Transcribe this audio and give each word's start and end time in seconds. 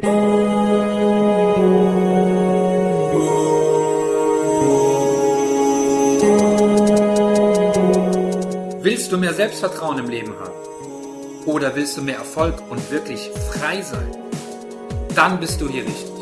Willst 0.00 0.10
du 9.10 9.18
mehr 9.18 9.34
Selbstvertrauen 9.34 9.98
im 9.98 10.08
Leben 10.08 10.34
haben? 10.38 10.52
Oder 11.46 11.74
willst 11.74 11.96
du 11.96 12.02
mehr 12.02 12.18
Erfolg 12.18 12.62
und 12.70 12.92
wirklich 12.92 13.28
frei 13.50 13.82
sein? 13.82 14.16
Dann 15.16 15.40
bist 15.40 15.60
du 15.60 15.68
hier 15.68 15.82
richtig. 15.84 16.12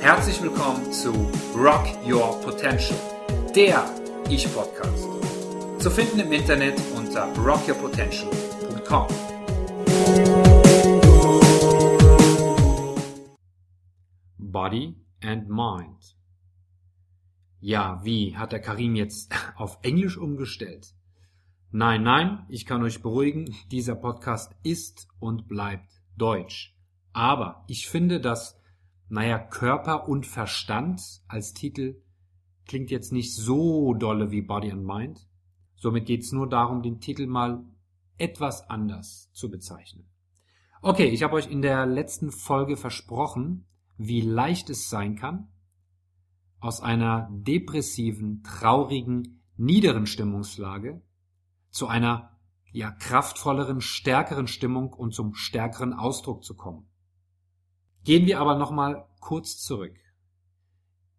Herzlich 0.00 0.40
willkommen 0.42 0.90
zu 0.90 1.12
Rock 1.54 1.84
Your 2.06 2.40
Potential, 2.40 2.98
der 3.54 3.84
Ich-Podcast. 4.30 5.06
Zu 5.80 5.90
finden 5.90 6.20
im 6.20 6.32
Internet 6.32 6.80
unter 6.96 7.28
rockyourpotential.com. 7.36 9.31
Body 14.62 14.94
and 15.20 15.48
Mind. 15.48 16.16
Ja, 17.58 18.00
wie 18.04 18.36
hat 18.36 18.52
der 18.52 18.60
Karim 18.60 18.94
jetzt 18.94 19.34
auf 19.56 19.80
Englisch 19.82 20.16
umgestellt? 20.16 20.94
Nein, 21.72 22.04
nein, 22.04 22.46
ich 22.48 22.64
kann 22.64 22.80
euch 22.84 23.02
beruhigen, 23.02 23.56
dieser 23.72 23.96
Podcast 23.96 24.54
ist 24.62 25.08
und 25.18 25.48
bleibt 25.48 25.90
deutsch. 26.16 26.78
Aber 27.12 27.64
ich 27.66 27.88
finde, 27.88 28.20
dass, 28.20 28.56
naja, 29.08 29.40
Körper 29.40 30.08
und 30.08 30.28
Verstand 30.28 31.02
als 31.26 31.54
Titel 31.54 32.00
klingt 32.64 32.92
jetzt 32.92 33.10
nicht 33.10 33.34
so 33.34 33.94
dolle 33.94 34.30
wie 34.30 34.42
Body 34.42 34.70
and 34.70 34.84
Mind. 34.84 35.28
Somit 35.74 36.06
geht 36.06 36.22
es 36.22 36.30
nur 36.30 36.48
darum, 36.48 36.84
den 36.84 37.00
Titel 37.00 37.26
mal 37.26 37.64
etwas 38.16 38.70
anders 38.70 39.28
zu 39.32 39.50
bezeichnen. 39.50 40.08
Okay, 40.82 41.06
ich 41.06 41.24
habe 41.24 41.34
euch 41.34 41.50
in 41.50 41.62
der 41.62 41.84
letzten 41.84 42.30
Folge 42.30 42.76
versprochen, 42.76 43.66
wie 44.06 44.20
leicht 44.20 44.70
es 44.70 44.88
sein 44.88 45.16
kann, 45.16 45.48
aus 46.60 46.80
einer 46.80 47.28
depressiven, 47.32 48.42
traurigen, 48.42 49.42
niederen 49.56 50.06
Stimmungslage 50.06 51.02
zu 51.70 51.86
einer 51.88 52.38
ja 52.72 52.90
kraftvolleren, 52.90 53.80
stärkeren 53.80 54.46
Stimmung 54.46 54.92
und 54.92 55.12
zum 55.14 55.34
stärkeren 55.34 55.92
Ausdruck 55.92 56.44
zu 56.44 56.56
kommen. 56.56 56.86
Gehen 58.04 58.26
wir 58.26 58.40
aber 58.40 58.56
nochmal 58.56 59.06
kurz 59.20 59.58
zurück. 59.58 59.96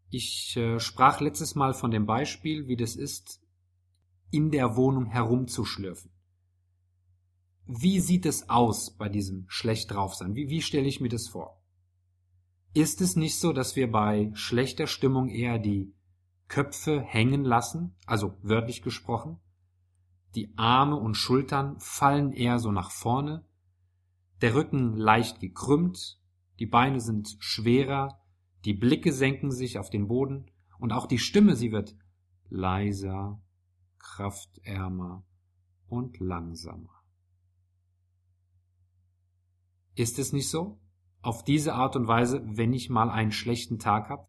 Ich 0.09 0.56
äh, 0.58 0.80
sprach 0.80 1.22
letztes 1.22 1.56
Mal 1.56 1.73
von 1.73 1.92
dem 1.92 2.06
Beispiel, 2.06 2.67
wie 2.67 2.76
das 2.76 2.95
ist, 2.95 3.42
in 4.31 4.52
der 4.52 4.76
Wohnung 4.76 5.06
herumzuschlürfen. 5.06 6.11
Wie 7.66 8.00
sieht 8.00 8.26
es 8.26 8.50
aus 8.50 8.98
bei 8.98 9.09
diesem 9.09 9.45
schlecht 9.48 9.92
drauf 9.92 10.16
sein? 10.16 10.36
Wie, 10.36 10.50
wie 10.50 10.61
stelle 10.61 10.88
ich 10.88 11.00
mir 11.00 11.09
das 11.09 11.28
vor? 11.28 11.62
Ist 12.74 13.02
es 13.02 13.16
nicht 13.16 13.40
so, 13.40 13.54
dass 13.54 13.76
wir 13.76 13.92
bei 13.92 14.32
schlechter 14.34 14.88
Stimmung 14.88 15.30
eher 15.30 15.60
die 15.60 15.94
Köpfe 16.48 17.02
hängen 17.02 17.44
lassen, 17.44 17.96
also 18.08 18.36
wörtlich 18.42 18.82
gesprochen? 18.82 19.40
Die 20.34 20.58
Arme 20.58 20.96
und 20.96 21.16
Schultern 21.16 21.80
fallen 21.80 22.32
eher 22.32 22.58
so 22.58 22.72
nach 22.72 22.90
vorne, 22.90 23.46
der 24.42 24.56
Rücken 24.56 24.98
leicht 24.98 25.40
gekrümmt, 25.40 26.20
die 26.60 26.66
Beine 26.66 27.00
sind 27.00 27.38
schwerer, 27.40 28.20
die 28.66 28.74
Blicke 28.74 29.14
senken 29.14 29.52
sich 29.52 29.78
auf 29.78 29.90
den 29.90 30.08
Boden 30.08 30.52
und 30.80 30.92
auch 30.92 31.06
die 31.06 31.20
Stimme, 31.20 31.56
sie 31.56 31.72
wird 31.72 31.96
leiser, 32.50 33.40
kraftärmer 34.00 35.24
und 35.88 36.20
langsamer. 36.20 37.04
Ist 39.96 40.18
es 40.18 40.34
nicht 40.34 40.50
so? 40.50 40.80
Auf 41.24 41.44
diese 41.44 41.74
Art 41.74 41.96
und 41.96 42.08
Weise, 42.08 42.44
wenn 42.46 42.74
ich 42.74 42.90
mal 42.90 43.10
einen 43.10 43.32
schlechten 43.32 43.80
Tag 43.80 44.10
habe? 44.10 44.28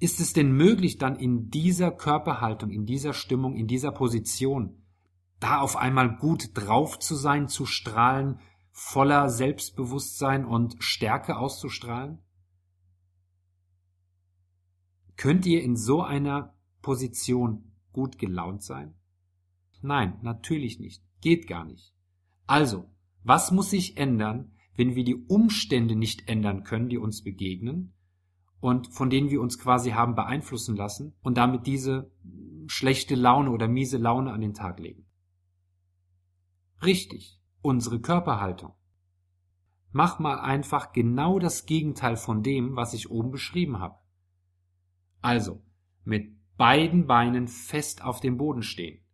Ist 0.00 0.20
es 0.20 0.32
denn 0.32 0.52
möglich, 0.52 0.98
dann 0.98 1.16
in 1.16 1.48
dieser 1.48 1.92
Körperhaltung, 1.92 2.70
in 2.70 2.84
dieser 2.84 3.14
Stimmung, 3.14 3.54
in 3.54 3.68
dieser 3.68 3.92
Position, 3.92 4.82
da 5.38 5.60
auf 5.60 5.76
einmal 5.76 6.16
gut 6.16 6.50
drauf 6.54 6.98
zu 6.98 7.14
sein, 7.14 7.48
zu 7.48 7.66
strahlen, 7.66 8.40
voller 8.72 9.30
Selbstbewusstsein 9.30 10.44
und 10.44 10.76
Stärke 10.80 11.36
auszustrahlen? 11.36 12.18
Könnt 15.16 15.46
ihr 15.46 15.62
in 15.62 15.76
so 15.76 16.02
einer 16.02 16.54
Position 16.82 17.72
gut 17.92 18.18
gelaunt 18.18 18.64
sein? 18.64 18.94
Nein, 19.82 20.18
natürlich 20.22 20.80
nicht. 20.80 21.04
Geht 21.20 21.46
gar 21.46 21.64
nicht. 21.64 21.94
Also, 22.48 22.90
was 23.22 23.52
muss 23.52 23.70
sich 23.70 23.96
ändern, 23.96 24.52
wenn 24.76 24.94
wir 24.94 25.04
die 25.04 25.16
Umstände 25.26 25.96
nicht 25.96 26.28
ändern 26.28 26.64
können, 26.64 26.88
die 26.88 26.98
uns 26.98 27.22
begegnen 27.22 27.92
und 28.60 28.88
von 28.88 29.10
denen 29.10 29.30
wir 29.30 29.40
uns 29.40 29.58
quasi 29.58 29.90
haben 29.90 30.14
beeinflussen 30.14 30.76
lassen 30.76 31.14
und 31.22 31.36
damit 31.36 31.66
diese 31.66 32.10
schlechte 32.66 33.14
Laune 33.14 33.50
oder 33.50 33.68
miese 33.68 33.98
Laune 33.98 34.32
an 34.32 34.40
den 34.40 34.54
Tag 34.54 34.78
legen? 34.78 35.04
Richtig, 36.82 37.40
unsere 37.60 38.00
Körperhaltung. 38.00 38.74
Mach 39.92 40.18
mal 40.18 40.40
einfach 40.40 40.92
genau 40.92 41.38
das 41.38 41.66
Gegenteil 41.66 42.16
von 42.16 42.42
dem, 42.42 42.76
was 42.76 42.94
ich 42.94 43.10
oben 43.10 43.30
beschrieben 43.30 43.78
habe. 43.78 43.98
Also, 45.20 45.62
mit 46.04 46.34
beiden 46.56 47.06
Beinen 47.06 47.46
fest 47.46 48.02
auf 48.02 48.20
dem 48.20 48.38
Boden 48.38 48.62
stehen. 48.62 49.04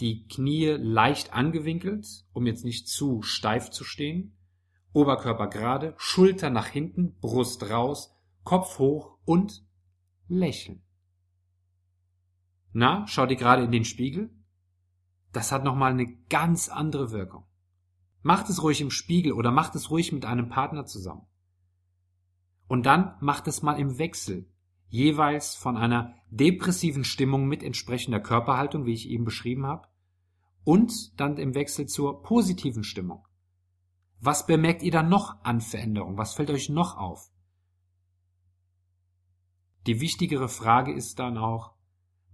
Die 0.00 0.26
Knie 0.26 0.76
leicht 0.78 1.32
angewinkelt, 1.32 2.06
um 2.32 2.46
jetzt 2.46 2.64
nicht 2.64 2.88
zu 2.88 3.22
steif 3.22 3.70
zu 3.70 3.84
stehen. 3.84 4.37
Oberkörper 4.92 5.48
gerade, 5.48 5.94
Schulter 5.96 6.50
nach 6.50 6.66
hinten, 6.66 7.18
Brust 7.20 7.70
raus, 7.70 8.14
Kopf 8.44 8.78
hoch 8.78 9.18
und 9.24 9.64
lächeln. 10.28 10.82
Na, 12.72 13.06
schau 13.06 13.26
dir 13.26 13.36
gerade 13.36 13.64
in 13.64 13.72
den 13.72 13.84
Spiegel? 13.84 14.30
das 15.32 15.52
hat 15.52 15.64
nochmal 15.64 15.92
eine 15.92 16.06
ganz 16.28 16.68
andere 16.68 17.10
Wirkung. 17.10 17.44
Macht 18.22 18.48
es 18.48 18.62
ruhig 18.62 18.80
im 18.80 18.90
Spiegel 18.90 19.32
oder 19.32 19.50
macht 19.50 19.74
es 19.74 19.90
ruhig 19.90 20.12
mit 20.12 20.24
einem 20.24 20.48
Partner 20.48 20.86
zusammen. 20.86 21.26
Und 22.66 22.86
dann 22.86 23.14
macht 23.20 23.46
es 23.46 23.62
mal 23.62 23.78
im 23.78 23.98
Wechsel, 23.98 24.50
jeweils 24.88 25.54
von 25.54 25.76
einer 25.76 26.14
depressiven 26.30 27.04
Stimmung 27.04 27.46
mit 27.46 27.62
entsprechender 27.62 28.20
Körperhaltung, 28.20 28.84
wie 28.84 28.92
ich 28.92 29.08
eben 29.08 29.24
beschrieben 29.24 29.66
habe, 29.66 29.86
und 30.64 31.18
dann 31.20 31.36
im 31.36 31.54
Wechsel 31.54 31.86
zur 31.86 32.22
positiven 32.22 32.84
Stimmung. 32.84 33.24
Was 34.20 34.46
bemerkt 34.46 34.82
ihr 34.82 34.90
dann 34.90 35.08
noch 35.08 35.42
an 35.44 35.60
Veränderung? 35.60 36.16
Was 36.16 36.34
fällt 36.34 36.50
euch 36.50 36.68
noch 36.68 36.96
auf? 36.96 37.30
Die 39.86 40.00
wichtigere 40.00 40.48
Frage 40.48 40.92
ist 40.92 41.18
dann 41.18 41.38
auch, 41.38 41.74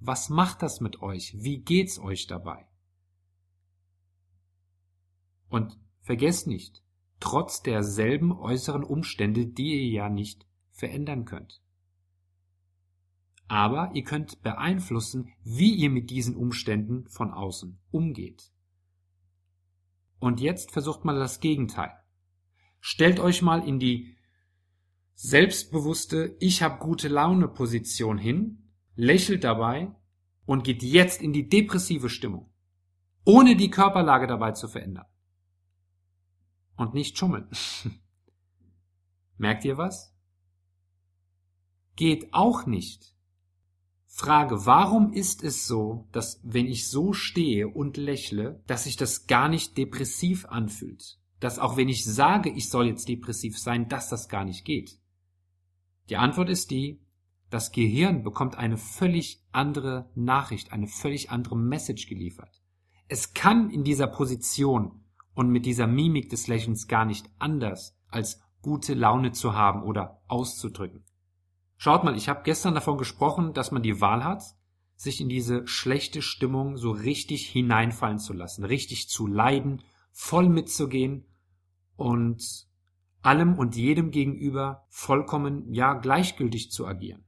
was 0.01 0.29
macht 0.29 0.63
das 0.63 0.81
mit 0.81 1.03
euch? 1.03 1.35
Wie 1.39 1.63
geht's 1.63 1.99
euch 1.99 2.27
dabei? 2.27 2.67
Und 5.49 5.79
vergesst 6.01 6.47
nicht, 6.47 6.83
trotz 7.21 7.63
derselben 7.63 8.33
äußeren 8.33 8.83
Umstände, 8.83 9.47
die 9.47 9.75
ihr 9.75 9.89
ja 9.89 10.09
nicht 10.09 10.47
verändern 10.73 11.25
könnt. 11.25 11.63
Aber 13.47 13.91
ihr 13.95 14.05
könnt 14.05 14.43
beeinflussen, 14.43 15.33
wie 15.43 15.75
ihr 15.75 15.91
mit 15.91 16.11
diesen 16.11 16.35
Umständen 16.35 17.07
von 17.09 17.33
außen 17.33 17.79
umgeht. 17.91 18.54
Und 20.25 20.41
jetzt 20.41 20.71
versucht 20.71 21.05
mal 21.05 21.19
das 21.19 21.41
Gegenteil. 21.41 21.93
Stellt 22.81 23.21
euch 23.21 23.43
mal 23.43 23.63
in 23.69 23.79
die 23.79 24.17
selbstbewusste 25.13 26.39
Ich 26.41 26.63
habe 26.63 26.79
gute 26.79 27.09
Laune 27.09 27.47
Position 27.47 28.17
hin, 28.17 28.73
lächelt 28.95 29.45
dabei 29.45 29.95
und 30.47 30.65
geht 30.65 30.83
jetzt 30.83 31.21
in 31.21 31.35
die 31.35 31.51
depressive 31.51 32.09
Stimmung, 32.09 32.51
ohne 33.27 33.55
die 33.55 33.69
Körperlage 33.69 34.27
dabei 34.27 34.53
zu 34.53 34.67
verändern 34.67 35.05
und 36.77 36.95
nicht 36.95 37.19
schummeln. 37.19 37.51
Merkt 39.37 39.67
ihr 39.67 39.77
was? 39.77 40.17
Geht 41.97 42.33
auch 42.33 42.65
nicht. 42.65 43.14
Frage, 44.17 44.65
warum 44.65 45.13
ist 45.13 45.43
es 45.43 45.67
so, 45.67 46.07
dass 46.13 46.39
wenn 46.45 46.67
ich 46.67 46.89
so 46.89 47.13
stehe 47.13 47.67
und 47.67 47.97
lächle, 47.97 48.63
dass 48.69 48.85
sich 48.85 48.95
das 48.97 49.27
gar 49.27 49.49
nicht 49.49 49.77
depressiv 49.77 50.47
anfühlt? 50.47 51.19
Dass 51.41 51.59
auch 51.59 51.77
wenn 51.77 51.89
ich 51.89 52.05
sage, 52.05 52.49
ich 52.49 52.71
soll 52.71 52.87
jetzt 52.87 53.09
depressiv 53.09 53.59
sein, 53.59 53.89
dass 53.89 54.09
das 54.09 54.29
gar 54.29 54.45
nicht 54.45 54.65
geht? 54.65 55.01
Die 56.11 56.17
Antwort 56.17 56.49
ist 56.49 56.71
die, 56.71 57.01
das 57.51 57.73
Gehirn 57.73 58.23
bekommt 58.23 58.57
eine 58.57 58.77
völlig 58.77 59.43
andere 59.51 60.09
Nachricht, 60.15 60.71
eine 60.71 60.87
völlig 60.87 61.33
andere 61.33 61.57
Message 61.57 62.07
geliefert. 62.07 62.63
Es 63.09 63.35
kann 63.35 63.69
in 63.69 63.83
dieser 63.83 64.07
Position 64.07 65.03
und 65.35 65.49
mit 65.49 65.67
dieser 65.67 65.89
Mimik 65.89 66.31
des 66.31 66.47
Lächelns 66.47 66.87
gar 66.87 67.05
nicht 67.05 67.29
anders, 67.41 67.99
als 68.07 68.41
gute 68.63 68.95
Laune 68.95 69.33
zu 69.33 69.55
haben 69.55 69.83
oder 69.83 70.23
auszudrücken. 70.29 71.05
Schaut 71.85 72.03
mal, 72.03 72.17
ich 72.17 72.31
habe 72.31 72.45
gestern 72.45 72.73
davon 72.73 72.97
gesprochen, 72.97 73.53
dass 73.53 73.71
man 73.71 73.83
die 73.83 74.01
Wahl 74.01 74.25
hat, 74.25 74.43
sich 74.97 75.21
in 75.21 75.29
diese 75.29 75.67
schlechte 75.67 76.23
Stimmung 76.23 76.79
so 76.79 76.91
richtig 76.93 77.47
hineinfallen 77.47 78.19
zu 78.19 78.33
lassen, 78.33 78.65
richtig 78.65 79.11
zu 79.11 79.27
leiden, 79.27 79.83
voll 80.11 80.49
mitzugehen 80.49 81.27
und 81.97 82.67
allem 83.21 83.59
und 83.59 83.77
jedem 83.77 84.13
gegenüber 84.13 84.87
vollkommen, 84.89 85.75
ja, 85.75 85.93
gleichgültig 85.93 86.71
zu 86.71 86.87
agieren. 86.87 87.27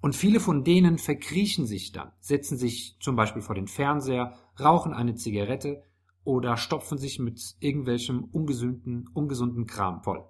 Und 0.00 0.16
viele 0.16 0.40
von 0.40 0.64
denen 0.64 0.96
verkriechen 0.96 1.66
sich 1.66 1.92
dann, 1.92 2.12
setzen 2.18 2.56
sich 2.56 2.96
zum 3.00 3.14
Beispiel 3.14 3.42
vor 3.42 3.56
den 3.56 3.68
Fernseher, 3.68 4.32
rauchen 4.58 4.94
eine 4.94 5.16
Zigarette 5.16 5.82
oder 6.24 6.56
stopfen 6.56 6.96
sich 6.96 7.18
mit 7.18 7.56
irgendwelchem 7.60 8.24
ungesunden, 8.24 9.06
ungesunden 9.12 9.66
Kram 9.66 10.02
voll. 10.02 10.24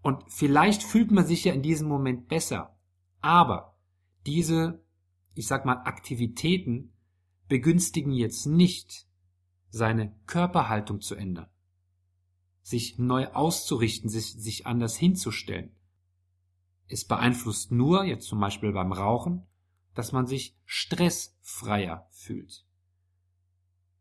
Und 0.00 0.22
vielleicht 0.28 0.82
fühlt 0.82 1.10
man 1.10 1.26
sich 1.26 1.44
ja 1.44 1.52
in 1.52 1.60
diesem 1.60 1.86
Moment 1.86 2.28
besser, 2.28 2.77
aber 3.20 3.76
diese, 4.26 4.82
ich 5.34 5.46
sag 5.46 5.64
mal, 5.64 5.82
Aktivitäten 5.84 6.92
begünstigen 7.48 8.12
jetzt 8.12 8.46
nicht, 8.46 9.06
seine 9.70 10.14
Körperhaltung 10.26 11.00
zu 11.00 11.14
ändern, 11.14 11.48
sich 12.62 12.98
neu 12.98 13.26
auszurichten, 13.28 14.08
sich, 14.08 14.32
sich 14.34 14.66
anders 14.66 14.96
hinzustellen. 14.96 15.74
Es 16.86 17.04
beeinflusst 17.04 17.70
nur, 17.70 18.04
jetzt 18.04 18.26
zum 18.26 18.40
Beispiel 18.40 18.72
beim 18.72 18.92
Rauchen, 18.92 19.46
dass 19.94 20.12
man 20.12 20.26
sich 20.26 20.56
stressfreier 20.64 22.08
fühlt. 22.10 22.64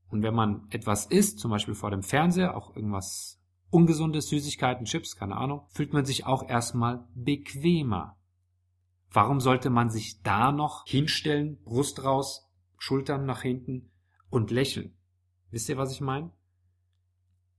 Und 0.10 0.24
wenn 0.24 0.34
man 0.34 0.68
etwas 0.70 1.06
isst, 1.06 1.40
zum 1.40 1.52
Beispiel 1.52 1.76
vor 1.76 1.92
dem 1.92 2.04
Fernseher, 2.04 2.56
auch 2.56 2.76
irgendwas 2.76 3.42
Ungesundes, 3.70 4.30
Süßigkeiten, 4.30 4.86
Chips, 4.86 5.18
keine 5.18 5.36
Ahnung, 5.36 5.66
fühlt 5.68 5.92
man 5.92 6.06
sich 6.06 6.26
auch 6.26 6.48
erstmal 6.48 7.06
bequemer. 7.14 8.18
Warum 9.12 9.40
sollte 9.40 9.70
man 9.70 9.90
sich 9.90 10.22
da 10.22 10.52
noch 10.52 10.86
hinstellen, 10.86 11.58
Brust 11.64 12.04
raus, 12.04 12.50
Schultern 12.78 13.26
nach 13.26 13.42
hinten 13.42 13.90
und 14.30 14.52
lächeln? 14.52 14.94
Wisst 15.50 15.70
ihr, 15.70 15.78
was 15.78 15.92
ich 15.92 16.02
meine? 16.02 16.32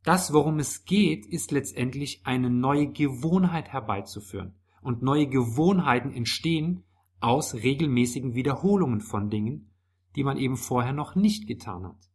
Das, 0.05 0.33
worum 0.33 0.59
es 0.59 0.85
geht, 0.85 1.27
ist 1.27 1.51
letztendlich 1.51 2.23
eine 2.25 2.51
neue 2.51 2.89
Gewohnheit 2.89 3.69
herbeizuführen. 3.69 4.55
Und 4.81 5.03
neue 5.03 5.27
Gewohnheiten 5.27 6.13
entstehen 6.13 6.85
aus 7.21 7.55
regelmäßigen 7.55 8.35
Wiederholungen 8.35 9.01
von 9.01 9.29
Dingen, 9.29 9.71
die 10.17 10.25
man 10.25 10.39
eben 10.39 10.57
vorher 10.57 10.93
noch 10.93 11.15
nicht 11.15 11.47
getan 11.47 11.85
hat. 11.85 12.09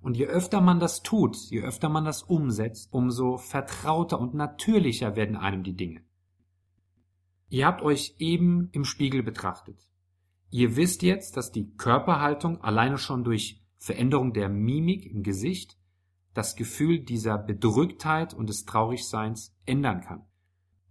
Und 0.00 0.16
je 0.16 0.26
öfter 0.26 0.60
man 0.60 0.80
das 0.80 1.02
tut, 1.02 1.36
je 1.50 1.60
öfter 1.62 1.88
man 1.88 2.04
das 2.04 2.22
umsetzt, 2.22 2.92
umso 2.92 3.36
vertrauter 3.36 4.20
und 4.20 4.34
natürlicher 4.34 5.16
werden 5.16 5.36
einem 5.36 5.62
die 5.62 5.74
Dinge. 5.74 6.02
Ihr 7.48 7.66
habt 7.66 7.82
euch 7.82 8.14
eben 8.18 8.68
im 8.72 8.84
Spiegel 8.84 9.22
betrachtet. 9.22 9.88
Ihr 10.50 10.76
wisst 10.76 11.02
jetzt, 11.02 11.36
dass 11.36 11.52
die 11.52 11.74
Körperhaltung 11.76 12.60
alleine 12.62 12.98
schon 12.98 13.24
durch 13.24 13.62
Veränderung 13.78 14.32
der 14.32 14.48
Mimik 14.48 15.06
im 15.06 15.22
Gesicht 15.22 15.78
das 16.34 16.56
Gefühl 16.56 17.00
dieser 17.00 17.38
Bedrücktheit 17.38 18.34
und 18.34 18.48
des 18.48 18.64
Traurigseins 18.64 19.56
ändern 19.66 20.02
kann. 20.02 20.24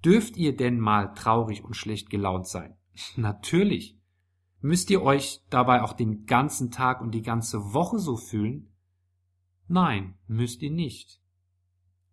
Dürft 0.04 0.38
ihr 0.38 0.56
denn 0.56 0.80
mal 0.80 1.14
traurig 1.14 1.64
und 1.64 1.76
schlecht 1.76 2.10
gelaunt 2.10 2.48
sein? 2.48 2.76
Natürlich. 3.16 3.98
Müsst 4.60 4.90
ihr 4.90 5.04
euch 5.04 5.42
dabei 5.50 5.84
auch 5.84 5.94
den 5.94 6.26
ganzen 6.26 6.72
Tag 6.72 7.02
und 7.02 7.12
die 7.12 7.22
ganze 7.22 7.74
Woche 7.74 8.00
so 8.00 8.18
fühlen? 8.18 8.74
Nein, 9.68 10.16
müsst 10.28 10.62
ihr 10.62 10.72
nicht. 10.72 11.22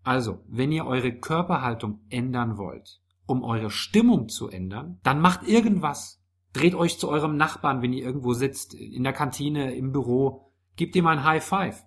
Also, 0.02 0.44
wenn 0.48 0.70
ihr 0.70 0.84
eure 0.84 1.18
Körperhaltung 1.18 2.00
ändern 2.10 2.58
wollt, 2.58 3.00
um 3.26 3.42
eure 3.42 3.70
Stimmung 3.70 4.28
zu 4.28 4.48
ändern, 4.48 4.98
dann 5.02 5.20
macht 5.20 5.46
irgendwas. 5.46 6.20
Dreht 6.52 6.74
euch 6.74 6.98
zu 6.98 7.08
eurem 7.08 7.36
Nachbarn, 7.36 7.82
wenn 7.82 7.92
ihr 7.92 8.04
irgendwo 8.04 8.32
sitzt, 8.32 8.74
in 8.74 9.02
der 9.02 9.12
Kantine, 9.12 9.74
im 9.74 9.92
Büro, 9.92 10.52
gebt 10.76 10.94
ihm 10.94 11.06
ein 11.06 11.24
High 11.24 11.44
Five. 11.44 11.84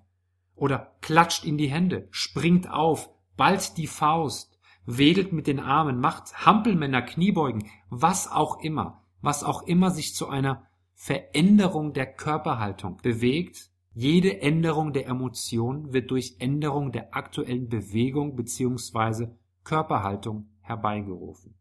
Oder 0.55 0.95
klatscht 1.01 1.45
in 1.45 1.57
die 1.57 1.69
Hände, 1.69 2.07
springt 2.11 2.69
auf, 2.69 3.09
ballt 3.37 3.77
die 3.77 3.87
Faust, 3.87 4.57
wedelt 4.85 5.31
mit 5.31 5.47
den 5.47 5.59
Armen, 5.59 5.99
macht 5.99 6.45
Hampelmänner, 6.45 7.03
Kniebeugen, 7.03 7.69
was 7.89 8.29
auch 8.29 8.61
immer, 8.61 9.03
was 9.21 9.43
auch 9.43 9.63
immer 9.63 9.91
sich 9.91 10.15
zu 10.15 10.27
einer 10.27 10.67
Veränderung 10.93 11.93
der 11.93 12.07
Körperhaltung 12.07 12.97
bewegt, 13.03 13.69
jede 13.93 14.41
Änderung 14.41 14.93
der 14.93 15.07
Emotion 15.07 15.93
wird 15.93 16.11
durch 16.11 16.35
Änderung 16.39 16.91
der 16.91 17.15
aktuellen 17.15 17.67
Bewegung 17.67 18.35
bzw. 18.35 19.27
Körperhaltung 19.63 20.49
herbeigerufen. 20.67 21.55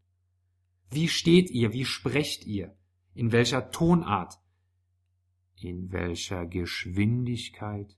Wie 0.89 1.07
steht 1.07 1.49
ihr? 1.49 1.73
Wie 1.73 1.85
sprecht 1.85 2.45
ihr? 2.45 2.75
In 3.13 3.31
welcher 3.31 3.71
Tonart? 3.71 4.39
In 5.55 5.91
welcher 5.91 6.45
Geschwindigkeit? 6.45 7.97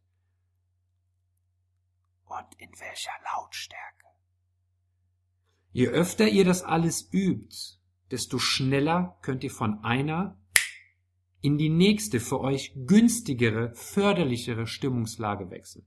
Und 2.26 2.56
in 2.58 2.70
welcher 2.80 3.12
Lautstärke? 3.26 4.08
Je 5.72 5.88
öfter 5.88 6.28
ihr 6.28 6.46
das 6.46 6.64
alles 6.64 7.10
übt, 7.14 7.80
desto 8.12 8.40
schneller 8.40 9.18
könnt 9.22 9.44
ihr 9.44 9.52
von 9.52 9.84
einer 9.84 10.40
in 11.42 11.58
die 11.58 11.70
nächste 11.70 12.20
für 12.20 12.42
euch 12.42 12.74
günstigere, 12.76 13.74
förderlichere 13.74 14.68
Stimmungslage 14.68 15.50
wechseln. 15.52 15.86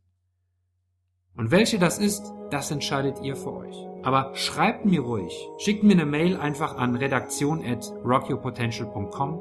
Und 1.36 1.50
welche 1.50 1.78
das 1.78 1.98
ist, 1.98 2.32
das 2.50 2.70
entscheidet 2.70 3.22
ihr 3.22 3.36
für 3.36 3.54
euch. 3.54 3.76
Aber 4.02 4.34
schreibt 4.34 4.84
mir 4.84 5.00
ruhig, 5.00 5.32
schickt 5.58 5.82
mir 5.82 5.92
eine 5.92 6.06
Mail 6.06 6.36
einfach 6.36 6.76
an 6.76 6.96
redaktion 6.96 7.64
at 7.64 7.90
rockyourpotential.com 8.04 9.38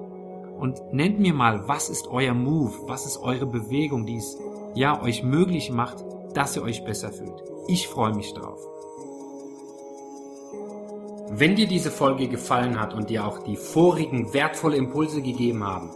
und 0.60 0.94
nennt 0.94 1.20
mir 1.20 1.34
mal, 1.34 1.68
was 1.68 1.90
ist 1.90 2.08
euer 2.08 2.34
Move, 2.34 2.74
was 2.88 3.06
ist 3.06 3.18
eure 3.18 3.48
Bewegung, 3.48 4.06
die 4.06 4.18
es 4.18 4.38
ja 4.76 5.02
euch 5.02 5.24
möglich 5.24 5.72
macht, 5.72 6.06
dass 6.34 6.56
ihr 6.56 6.64
euch 6.64 6.86
besser 6.86 7.12
fühlt. 7.12 7.44
Ich 7.68 7.88
freue 7.88 8.14
mich 8.14 8.34
drauf. 8.34 8.60
Wenn 11.34 11.56
dir 11.56 11.68
diese 11.68 11.92
Folge 11.92 12.28
gefallen 12.28 12.80
hat 12.80 12.94
und 12.94 13.10
dir 13.10 13.26
auch 13.26 13.40
die 13.40 13.56
vorigen 13.56 14.34
wertvolle 14.34 14.78
Impulse 14.78 15.22
gegeben 15.22 15.64
haben, 15.64 15.90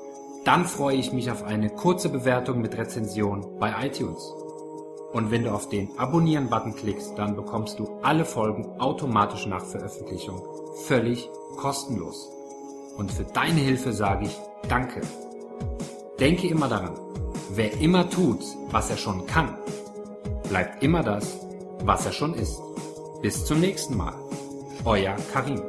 dann 0.44 0.66
freue 0.66 0.98
ich 0.98 1.14
mich 1.14 1.30
auf 1.30 1.44
eine 1.44 1.70
kurze 1.70 2.10
Bewertung 2.10 2.62
mit 2.62 2.78
Rezension 2.78 3.58
bei 3.60 3.74
iTunes. 3.86 4.34
Und 5.16 5.32
wenn 5.32 5.46
du 5.46 5.54
auf 5.54 5.70
den 5.70 5.98
Abonnieren-Button 5.98 6.76
klickst, 6.76 7.18
dann 7.18 7.38
bekommst 7.38 7.80
du 7.80 7.88
alle 8.02 8.26
Folgen 8.26 8.66
automatisch 8.82 9.46
nach 9.46 9.64
Veröffentlichung 9.64 10.42
völlig 10.88 11.30
kostenlos. 11.56 12.30
Und 12.98 13.14
für 13.14 13.24
deine 13.24 13.62
Hilfe 13.62 13.94
sage 13.94 14.26
ich 14.26 14.38
Danke. 14.68 15.00
Denke 16.20 16.50
immer 16.50 16.68
daran, 16.68 17.00
wer 17.52 17.80
immer 17.80 18.10
tut, 18.10 18.44
was 18.72 18.90
er 18.90 18.98
schon 18.98 19.26
kann, 19.26 19.56
bleibt 20.50 20.84
immer 20.84 21.02
das, 21.02 21.40
was 21.86 22.06
er 22.06 22.12
schon 22.12 22.34
ist. 22.34 22.60
Bis 23.22 23.46
zum 23.46 23.62
nächsten 23.62 23.96
Mal. 23.96 24.16
Euer 24.84 25.16
Karim. 25.32 25.62